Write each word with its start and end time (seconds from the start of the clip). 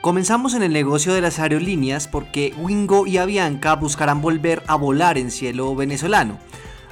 Comenzamos 0.00 0.54
en 0.54 0.62
el 0.62 0.72
negocio 0.72 1.12
de 1.12 1.20
las 1.20 1.40
aerolíneas 1.40 2.06
porque 2.06 2.54
Wingo 2.56 3.08
y 3.08 3.18
Avianca 3.18 3.74
buscarán 3.74 4.22
volver 4.22 4.62
a 4.68 4.76
volar 4.76 5.18
en 5.18 5.32
cielo 5.32 5.74
venezolano. 5.74 6.38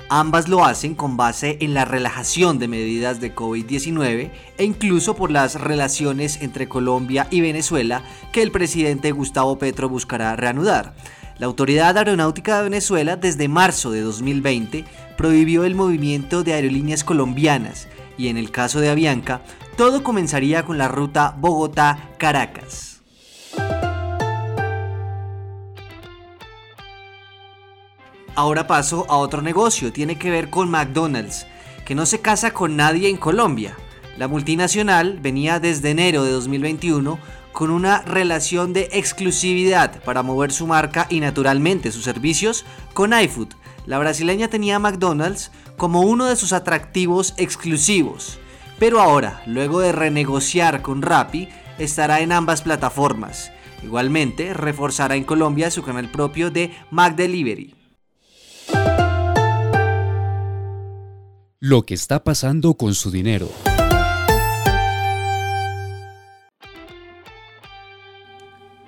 Ambas 0.09 0.49
lo 0.49 0.65
hacen 0.65 0.97
con 0.97 1.17
base 1.17 1.57
en 1.61 1.73
la 1.73 1.85
relajación 1.85 2.59
de 2.59 2.67
medidas 2.67 3.21
de 3.21 3.33
COVID-19 3.33 4.31
e 4.59 4.65
incluso 4.65 5.15
por 5.15 5.31
las 5.31 5.61
relaciones 5.61 6.43
entre 6.43 6.69
Colombia 6.69 7.29
y 7.31 7.41
Venezuela 7.41 8.03
que 8.33 8.43
el 8.43 8.51
presidente 8.51 9.13
Gustavo 9.13 9.57
Petro 9.57 9.89
buscará 9.89 10.35
reanudar. 10.35 10.97
La 11.39 11.47
Autoridad 11.47 11.97
Aeronáutica 11.97 12.57
de 12.57 12.65
Venezuela 12.65 13.15
desde 13.15 13.47
marzo 13.47 13.93
de 13.93 14.01
2020 14.01 14.85
prohibió 15.17 15.65
el 15.65 15.77
movimiento 15.77 16.43
de 16.43 16.55
aerolíneas 16.55 17.05
colombianas 17.05 17.87
y 18.19 18.29
en 18.29 18.37
el 18.37 18.51
caso 18.51 18.81
de 18.81 18.91
Avianca 18.91 19.43
todo 19.77 20.03
comenzaría 20.03 20.65
con 20.65 20.77
la 20.77 20.89
ruta 20.89 21.37
Bogotá-Caracas. 21.39 22.96
Ahora 28.37 28.67
paso 28.67 29.07
a 29.09 29.17
otro 29.17 29.41
negocio, 29.41 29.93
tiene 29.93 30.19
que 30.19 30.31
ver 30.31 30.51
con 30.51 30.71
McDonald's, 30.71 31.47
que 31.87 31.95
no 31.95 32.05
se 32.05 32.21
casa 32.21 32.51
con 32.53 32.77
nadie 32.77 33.09
en 33.09 33.17
Colombia. 33.17 33.77
La 34.19 34.29
multinacional 34.29 35.19
venía 35.21 35.59
desde 35.59 35.91
enero 35.91 36.23
de 36.23 36.33
2021 36.33 37.19
con 37.53 37.71
una 37.71 38.03
relación 38.03 38.75
de 38.75 38.91
exclusividad 38.93 40.03
para 40.03 40.23
mover 40.23 40.53
su 40.53 40.67
marca 40.67 41.07
y 41.09 41.21
naturalmente 41.21 41.91
sus 41.91 42.05
servicios 42.05 42.67
con 42.93 43.19
iFood. 43.19 43.49
La 43.87 43.99
brasileña 43.99 44.49
tenía 44.49 44.79
McDonald's 44.79 45.51
como 45.79 46.03
uno 46.03 46.27
de 46.27 46.37
sus 46.37 46.53
atractivos 46.53 47.33
exclusivos, 47.39 48.39
pero 48.79 49.01
ahora, 49.01 49.43
luego 49.47 49.81
de 49.81 49.93
renegociar 49.93 50.83
con 50.83 51.01
Rappi, 51.01 51.49
estará 51.79 52.21
en 52.21 52.33
ambas 52.33 52.63
plataformas. 52.63 53.53
Igualmente, 53.83 54.55
reforzará 54.55 55.17
en 55.17 55.25
Colombia 55.25 55.71
su 55.71 55.83
canal 55.83 56.11
propio 56.11 56.51
de 56.51 56.73
McDelivery. 56.91 57.75
Lo 61.61 61.83
que 61.85 61.95
está 61.95 62.23
pasando 62.23 62.75
con 62.75 62.95
su 62.95 63.11
dinero. 63.11 63.51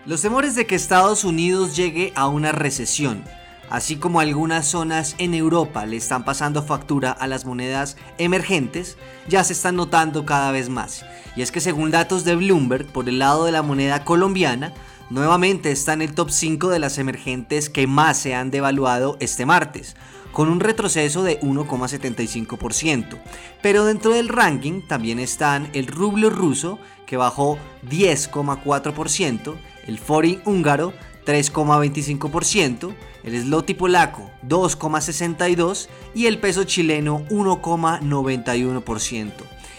Los 0.09 0.23
temores 0.23 0.55
de 0.55 0.67
que 0.67 0.75
Estados 0.75 1.23
Unidos 1.23 1.77
llegue 1.77 2.13
a 2.15 2.29
una 2.29 2.51
recesión, 2.51 3.25
así 3.71 3.97
como 3.97 4.21
algunas 4.21 4.67
zonas 4.67 5.15
en 5.19 5.35
Europa 5.35 5.87
le 5.87 5.97
están 5.97 6.25
pasando 6.25 6.63
factura 6.63 7.13
a 7.13 7.27
las 7.27 7.45
monedas 7.45 7.97
emergentes, 8.19 8.97
ya 9.29 9.45
se 9.45 9.53
están 9.53 9.77
notando 9.77 10.25
cada 10.25 10.53
vez 10.53 10.69
más. 10.69 11.05
Y 11.37 11.43
es 11.43 11.53
que 11.53 11.61
según 11.61 11.91
datos 11.91 12.25
de 12.25 12.37
Bloomberg, 12.37 12.87
por 12.87 13.09
el 13.09 13.19
lado 13.19 13.45
de 13.45 13.53
la 13.53 13.63
moneda 13.63 14.05
colombiana, 14.05 14.73
nuevamente 15.11 15.71
está 15.71 15.93
en 15.93 16.03
el 16.03 16.15
top 16.15 16.31
5 16.31 16.69
de 16.69 16.79
las 16.79 16.99
emergentes 16.99 17.71
que 17.71 17.87
más 17.87 18.19
se 18.19 18.35
han 18.35 18.51
devaluado 18.51 19.17
este 19.21 19.47
martes, 19.47 19.97
con 20.33 20.49
un 20.49 20.61
retroceso 20.61 21.23
de 21.23 21.41
1,75%. 21.41 23.19
Pero 23.63 23.85
dentro 23.85 24.13
del 24.13 24.29
ranking 24.29 24.83
también 24.87 25.19
están 25.19 25.71
el 25.73 25.87
rublo 25.87 26.31
ruso, 26.31 26.79
que 27.07 27.17
bajó 27.17 27.59
10,4%, 27.89 29.55
el 29.87 29.99
forin 29.99 30.43
húngaro 30.45 30.93
3,25%, 31.29 32.95
el 33.23 33.43
zloty 33.43 33.75
polaco 33.75 34.31
2,62% 34.49 35.87
y 36.15 36.25
el 36.25 36.39
peso 36.39 36.65
chileno 36.65 37.27
1,91%. 37.29 39.33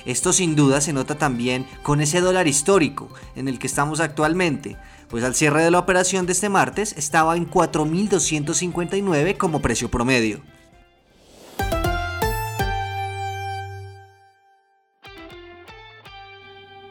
Esto 0.05 0.31
sin 0.31 0.55
duda 0.55 0.79
se 0.79 0.93
nota 0.93 1.17
también 1.17 1.65
con 1.81 2.01
ese 2.01 2.21
dólar 2.21 2.47
histórico 2.47 3.09
en 3.35 3.47
el 3.47 3.57
que 3.57 3.65
estamos 3.65 3.99
actualmente, 3.99 4.77
pues 5.09 5.23
al 5.23 5.33
cierre 5.33 5.63
de 5.63 5.71
la 5.71 5.79
operación 5.79 6.27
de 6.27 6.33
este 6.33 6.49
martes 6.49 6.93
estaba 6.97 7.35
en 7.35 7.49
4.259 7.49 9.37
como 9.37 9.59
precio 9.59 9.89
promedio. 9.89 10.41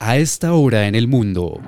A 0.00 0.16
esta 0.16 0.52
hora 0.54 0.88
en 0.88 0.96
el 0.96 1.06
mundo. 1.06 1.60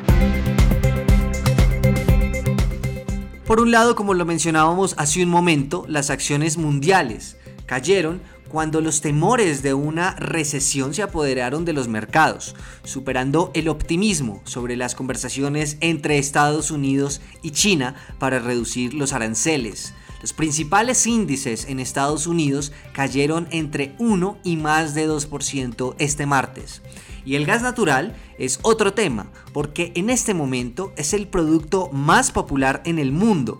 Por 3.52 3.60
un 3.60 3.70
lado, 3.70 3.94
como 3.96 4.14
lo 4.14 4.24
mencionábamos 4.24 4.94
hace 4.96 5.22
un 5.22 5.28
momento, 5.28 5.84
las 5.86 6.08
acciones 6.08 6.56
mundiales 6.56 7.36
cayeron 7.66 8.22
cuando 8.48 8.80
los 8.80 9.02
temores 9.02 9.62
de 9.62 9.74
una 9.74 10.14
recesión 10.14 10.94
se 10.94 11.02
apoderaron 11.02 11.66
de 11.66 11.74
los 11.74 11.86
mercados, 11.86 12.56
superando 12.82 13.50
el 13.52 13.68
optimismo 13.68 14.40
sobre 14.44 14.74
las 14.74 14.94
conversaciones 14.94 15.76
entre 15.80 16.16
Estados 16.16 16.70
Unidos 16.70 17.20
y 17.42 17.50
China 17.50 17.94
para 18.18 18.38
reducir 18.38 18.94
los 18.94 19.12
aranceles. 19.12 19.92
Los 20.22 20.32
principales 20.32 21.06
índices 21.06 21.66
en 21.66 21.78
Estados 21.78 22.26
Unidos 22.26 22.72
cayeron 22.94 23.48
entre 23.50 23.94
1 23.98 24.38
y 24.44 24.56
más 24.56 24.94
de 24.94 25.06
2% 25.06 25.94
este 25.98 26.24
martes. 26.24 26.80
Y 27.24 27.36
el 27.36 27.46
gas 27.46 27.62
natural 27.62 28.16
es 28.38 28.58
otro 28.62 28.94
tema, 28.94 29.30
porque 29.52 29.92
en 29.94 30.10
este 30.10 30.34
momento 30.34 30.92
es 30.96 31.12
el 31.14 31.28
producto 31.28 31.88
más 31.92 32.32
popular 32.32 32.82
en 32.84 32.98
el 32.98 33.12
mundo 33.12 33.58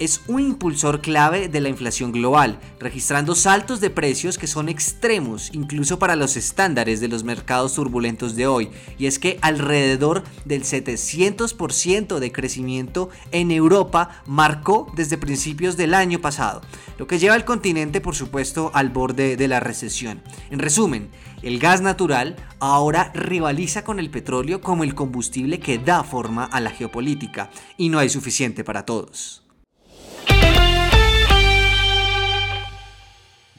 es 0.00 0.22
un 0.26 0.40
impulsor 0.40 1.02
clave 1.02 1.48
de 1.48 1.60
la 1.60 1.68
inflación 1.68 2.10
global, 2.10 2.58
registrando 2.80 3.34
saltos 3.34 3.80
de 3.80 3.90
precios 3.90 4.38
que 4.38 4.46
son 4.46 4.70
extremos 4.70 5.50
incluso 5.52 5.98
para 5.98 6.16
los 6.16 6.38
estándares 6.38 7.00
de 7.00 7.08
los 7.08 7.22
mercados 7.22 7.74
turbulentos 7.74 8.34
de 8.34 8.46
hoy. 8.46 8.70
Y 8.98 9.06
es 9.06 9.18
que 9.18 9.38
alrededor 9.42 10.24
del 10.46 10.64
700% 10.64 12.18
de 12.18 12.32
crecimiento 12.32 13.10
en 13.30 13.50
Europa 13.50 14.22
marcó 14.26 14.90
desde 14.96 15.18
principios 15.18 15.76
del 15.76 15.92
año 15.92 16.18
pasado, 16.20 16.62
lo 16.98 17.06
que 17.06 17.18
lleva 17.18 17.34
al 17.34 17.44
continente 17.44 18.00
por 18.00 18.16
supuesto 18.16 18.70
al 18.72 18.88
borde 18.88 19.36
de 19.36 19.48
la 19.48 19.60
recesión. 19.60 20.22
En 20.50 20.60
resumen, 20.60 21.10
el 21.42 21.58
gas 21.58 21.82
natural 21.82 22.36
ahora 22.58 23.12
rivaliza 23.14 23.84
con 23.84 23.98
el 23.98 24.08
petróleo 24.08 24.62
como 24.62 24.82
el 24.82 24.94
combustible 24.94 25.60
que 25.60 25.78
da 25.78 26.04
forma 26.04 26.44
a 26.44 26.60
la 26.60 26.70
geopolítica 26.70 27.50
y 27.76 27.90
no 27.90 27.98
hay 27.98 28.08
suficiente 28.08 28.64
para 28.64 28.86
todos. 28.86 29.42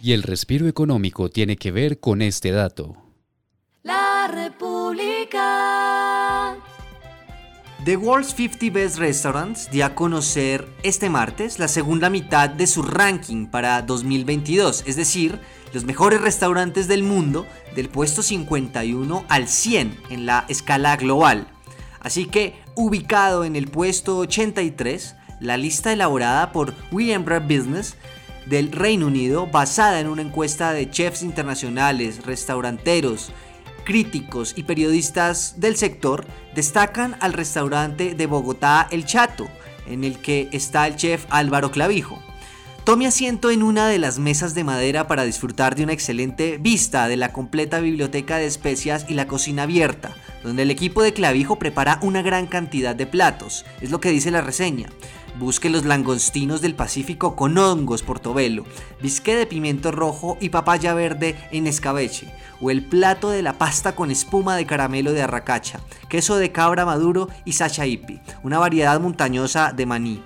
Y 0.03 0.13
el 0.13 0.23
respiro 0.23 0.67
económico 0.67 1.29
tiene 1.29 1.57
que 1.57 1.69
ver 1.71 1.99
con 1.99 2.23
este 2.23 2.49
dato. 2.49 2.97
La 3.83 4.27
República. 4.33 5.37
The 7.85 7.97
World's 7.97 8.33
50 8.33 8.71
Best 8.71 8.97
Restaurants 8.97 9.69
dio 9.69 9.85
a 9.85 9.93
conocer 9.93 10.67
este 10.81 11.11
martes 11.11 11.59
la 11.59 11.67
segunda 11.67 12.09
mitad 12.09 12.49
de 12.49 12.65
su 12.65 12.81
ranking 12.81 13.45
para 13.45 13.83
2022, 13.83 14.85
es 14.87 14.95
decir, 14.95 15.39
los 15.71 15.85
mejores 15.85 16.19
restaurantes 16.19 16.87
del 16.87 17.03
mundo 17.03 17.45
del 17.75 17.89
puesto 17.89 18.23
51 18.23 19.25
al 19.29 19.47
100 19.47 19.99
en 20.09 20.25
la 20.25 20.45
escala 20.49 20.97
global. 20.97 21.47
Así 21.99 22.25
que, 22.25 22.55
ubicado 22.73 23.45
en 23.45 23.55
el 23.55 23.67
puesto 23.67 24.17
83, 24.17 25.15
la 25.39 25.57
lista 25.57 25.93
elaborada 25.93 26.51
por 26.51 26.73
William 26.91 27.23
Brad 27.23 27.43
Business 27.43 27.97
del 28.45 28.71
Reino 28.71 29.07
Unido 29.07 29.47
basada 29.47 29.99
en 29.99 30.07
una 30.07 30.21
encuesta 30.21 30.73
de 30.73 30.89
chefs 30.89 31.21
internacionales, 31.21 32.25
restauranteros, 32.25 33.31
críticos 33.83 34.53
y 34.55 34.63
periodistas 34.63 35.59
del 35.59 35.75
sector 35.75 36.25
destacan 36.55 37.15
al 37.19 37.33
restaurante 37.33 38.15
de 38.15 38.25
Bogotá 38.27 38.87
El 38.91 39.05
Chato, 39.05 39.47
en 39.87 40.03
el 40.03 40.19
que 40.19 40.49
está 40.51 40.87
el 40.87 40.95
chef 40.95 41.25
Álvaro 41.29 41.71
Clavijo. 41.71 42.21
Tome 42.83 43.05
asiento 43.05 43.51
en 43.51 43.61
una 43.61 43.87
de 43.87 43.99
las 43.99 44.17
mesas 44.17 44.55
de 44.55 44.63
madera 44.63 45.07
para 45.07 45.23
disfrutar 45.23 45.75
de 45.75 45.83
una 45.83 45.93
excelente 45.93 46.57
vista 46.57 47.07
de 47.07 47.15
la 47.15 47.31
completa 47.31 47.79
biblioteca 47.79 48.37
de 48.37 48.47
especias 48.47 49.05
y 49.07 49.13
la 49.13 49.27
cocina 49.27 49.63
abierta, 49.63 50.15
donde 50.43 50.63
el 50.63 50.71
equipo 50.71 51.03
de 51.03 51.13
Clavijo 51.13 51.59
prepara 51.59 51.99
una 52.01 52.23
gran 52.23 52.47
cantidad 52.47 52.95
de 52.95 53.05
platos, 53.05 53.65
es 53.81 53.91
lo 53.91 54.01
que 54.01 54.09
dice 54.09 54.31
la 54.31 54.41
reseña. 54.41 54.89
Busque 55.41 55.71
los 55.71 55.85
langostinos 55.85 56.61
del 56.61 56.75
Pacífico 56.75 57.35
con 57.35 57.57
hongos 57.57 58.03
portobelo, 58.03 58.63
bisque 59.01 59.35
de 59.35 59.47
pimiento 59.47 59.91
rojo 59.91 60.37
y 60.39 60.49
papaya 60.49 60.93
verde 60.93 61.35
en 61.49 61.65
escabeche, 61.65 62.31
o 62.61 62.69
el 62.69 62.85
plato 62.85 63.31
de 63.31 63.41
la 63.41 63.53
pasta 63.53 63.95
con 63.95 64.11
espuma 64.11 64.55
de 64.55 64.67
caramelo 64.67 65.13
de 65.13 65.23
arracacha, 65.23 65.79
queso 66.09 66.35
de 66.37 66.51
cabra 66.51 66.85
maduro 66.85 67.27
y 67.43 67.53
sachaipi, 67.53 68.21
una 68.43 68.59
variedad 68.59 68.99
montañosa 68.99 69.73
de 69.73 69.87
maní. 69.87 70.21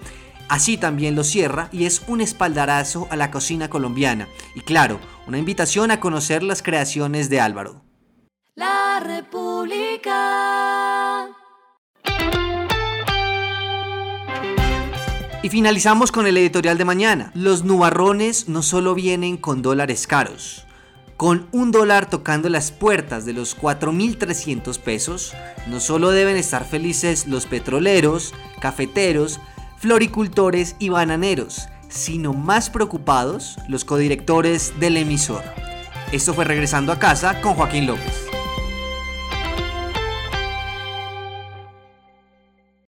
Así 0.49 0.75
también 0.75 1.15
lo 1.15 1.23
cierra 1.23 1.69
y 1.71 1.85
es 1.85 2.01
un 2.09 2.19
espaldarazo 2.19 3.07
a 3.09 3.15
la 3.15 3.31
cocina 3.31 3.69
colombiana 3.69 4.27
y 4.53 4.59
claro, 4.59 4.99
una 5.27 5.37
invitación 5.37 5.91
a 5.91 6.01
conocer 6.01 6.43
las 6.43 6.61
creaciones 6.61 7.29
de 7.29 7.39
Álvaro. 7.39 7.85
La 8.55 8.99
República. 8.99 10.15
Y 15.45 15.49
finalizamos 15.51 16.11
con 16.11 16.25
el 16.25 16.37
editorial 16.37 16.79
de 16.79 16.85
mañana. 16.85 17.29
Los 17.35 17.63
nubarrones 17.63 18.49
no 18.49 18.63
solo 18.63 18.95
vienen 18.95 19.37
con 19.37 19.61
dólares 19.61 20.07
caros. 20.07 20.65
Con 21.17 21.45
un 21.51 21.69
dólar 21.69 22.09
tocando 22.09 22.49
las 22.49 22.71
puertas 22.71 23.27
de 23.27 23.33
los 23.33 23.55
4.300 23.55 24.79
pesos, 24.79 25.35
no 25.67 25.79
solo 25.79 26.09
deben 26.09 26.35
estar 26.35 26.65
felices 26.65 27.27
los 27.27 27.45
petroleros, 27.45 28.33
cafeteros, 28.59 29.39
floricultores 29.77 30.77
y 30.79 30.89
bananeros, 30.89 31.67
sino 31.89 32.33
más 32.33 32.71
preocupados 32.71 33.57
los 33.69 33.85
codirectores 33.85 34.73
del 34.79 34.97
emisor. 34.97 35.43
Esto 36.11 36.33
fue 36.33 36.45
Regresando 36.45 36.91
a 36.91 36.97
casa 36.97 37.39
con 37.41 37.53
Joaquín 37.53 37.85
López. 37.85 38.24